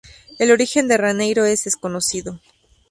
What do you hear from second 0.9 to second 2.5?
Raniero es desconocido.